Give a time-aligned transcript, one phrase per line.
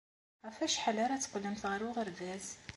[0.45, 2.45] Ɣef wacḥal ara teqqlemt ɣer uɣerbaz?